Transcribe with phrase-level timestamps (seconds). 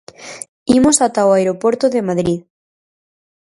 [0.77, 2.39] Imos ata o aeroporto de Madrid.